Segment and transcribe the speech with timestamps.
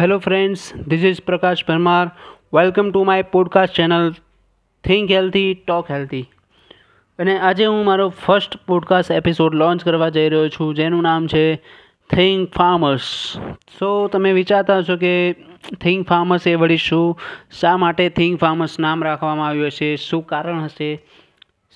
[0.00, 0.72] Hello, friends.
[0.86, 2.12] This is Prakash Parmar.
[2.50, 4.14] Welcome to my podcast channel
[4.84, 6.20] Think Healthy, Talk Healthy.
[7.18, 11.42] અને આજે હું મારો first podcast episode launch કરવા જઈ રહ્યો છું જેનું નામ છે
[12.10, 13.10] થિંક ફાર્મર્સ
[13.80, 15.12] સો તમે વિચારતા હશો કે
[15.80, 17.28] થિંક ફાર્મર્સ એ વળી શું
[17.60, 20.90] શા માટે થિંક ફાર્મર્સ નામ રાખવામાં આવ્યું હશે શું કારણ હશે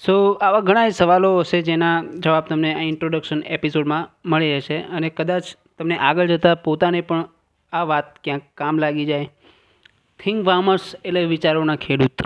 [0.02, 5.54] સો આવા ઘણા સવાલો હશે જેના જવાબ તમને આ ઇન્ટ્રોડક્શન એપિસોડમાં મળી જશે અને કદાચ
[5.78, 7.33] તમને આગળ જતાં પોતાને પણ
[7.74, 9.28] આ વાત ક્યાંક કામ લાગી જાય.
[10.20, 12.22] થિંક ફાર્મર્સ એટલે વિચારોના ખેડૂત.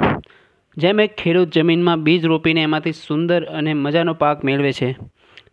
[0.76, 4.88] જેમ એક ખેડૂત જમીનમાં બીજ રોપીને એમાંથી સુંદર અને મજાનો પાક મેળવે છે,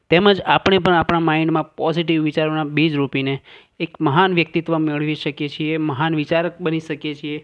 [0.09, 3.35] તેમજ આપણે પણ આપણા માઇન્ડમાં પોઝિટિવ વિચારોના બીજ રોપીને
[3.79, 7.37] એક મહાન વ્યક્તિત્વ મેળવી શકીએ છીએ, મહાન વિચારક બની શકીએ છીએ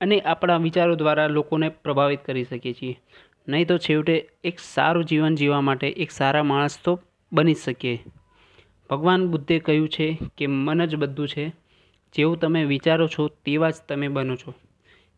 [0.00, 2.96] અને આપણા વિચારો દ્વારા લોકોને પ્રભાવિત કરી શકીએ છીએ.
[3.48, 7.00] નહીં તો છેવટે એક સારું જીવન જીવવા માટે એક સારા માણસ તો
[7.32, 7.98] બની શકીએ.
[8.90, 10.06] ભગવાન બુદ્ધે કહ્યું છે
[10.38, 11.44] કે મન જ બધું છે
[12.14, 14.50] જેવું તમે વિચારો છો તેવા જ તમે બનો છો.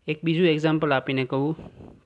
[0.09, 1.55] એક બીજું એક્ઝામ્પલ આપીને કહું.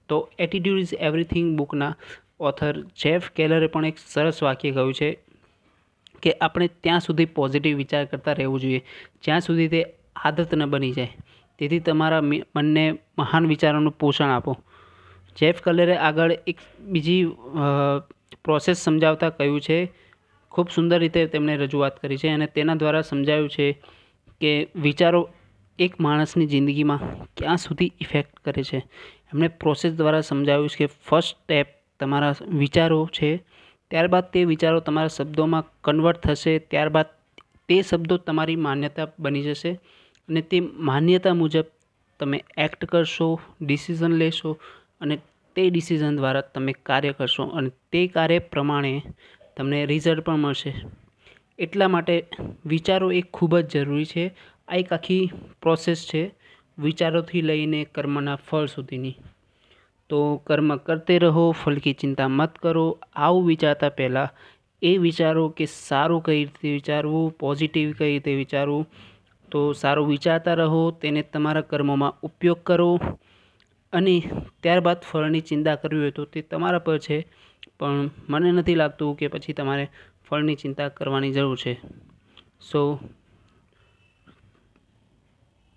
[0.08, 1.92] તો એટીટ્યુડ ઇઝ એવરીથિંગ બુકના
[2.40, 5.08] ઓથર જેફ કેલરે પણ એક સરસ વાક્ય કહ્યું છે
[6.22, 8.80] કે આપણે ત્યાં સુધી પોઝિટિવ વિચાર કરતા રહેવું જોઈએ.
[9.24, 9.80] જ્યાં સુધી તે
[10.24, 11.12] આદત ન બની જાય.
[11.58, 12.22] તેથી તમારા
[12.56, 12.84] મનને
[13.18, 14.52] મહાન વિચારોનું પોષણ આપો.
[15.36, 16.58] જેફ કલરે આગળ એક
[16.92, 17.22] બીજી
[18.44, 19.78] પ્રોસેસ સમજાવતા કહ્યું છે.
[20.52, 23.66] ખૂબ સુંદર રીતે તેમણે રજૂઆત કરી છે અને તેના દ્વારા સમજાયું છે
[24.40, 25.30] કે વિચારો
[25.78, 28.78] એક માણસની જિંદગીમાં ક્યાં સુધી ઇફેક્ટ કરે છે?
[29.34, 31.66] એમણે પ્રોસેસ દ્વારા સમજાવ્યું છે કે ફર્સ્ટ સ્ટેપ
[32.00, 33.36] તમારા વિચારો છે.
[33.90, 36.58] ત્યારબાદ તે વિચારો તમારા શબ્દોમાં કન્વર્ટ થશે.
[36.58, 37.06] ત્યારબાદ
[37.68, 39.72] તે શબ્દો તમારી માન્યતા બની જશે
[40.28, 41.64] અને તે માન્યતા મુજબ
[42.20, 44.58] તમે એક્ટ કરશો ડિસિઝન લેશો
[45.00, 45.18] અને
[45.56, 49.02] તે ડિસિઝન દ્વારા તમે કાર્ય કરશો અને તે કાર્ય પ્રમાણે
[49.56, 50.74] તમને રિઝલ્ટ પણ મળશે.
[51.58, 52.26] એટલા માટે
[52.66, 54.34] વિચારો એ ખૂબ જ જરૂરી છે.
[54.68, 55.30] આ એક આખી
[55.62, 56.34] પ્રોસેસ છે
[56.78, 59.14] વિચારોથી લઈને કર્મના ફળ સુધીની.
[60.08, 62.98] તો કર્મ કરતે રહો ફલકી ચિંતા મત કરો.
[63.12, 64.28] આવું વિચારતા પહેલાં
[64.82, 68.90] એ વિચારો કે સારું કઈ રીતે વિચારવું પોઝિટિવ કઈ રીતે વિચારવું,
[69.50, 73.00] તો સારું વિચારતા રહો, તેને તમારા કર્મોમાં ઉપયોગ કરો
[73.92, 74.22] અને
[74.62, 77.26] ત્યારબાદ ફળની ચિંતા કરવી હોય તો તે તમારા પર છે.
[77.80, 79.88] પણ મને નથી લાગતું કે પછી તમારે
[80.28, 81.80] ફળની ચિંતા કરવાની જરૂર છે.
[82.60, 82.98] સો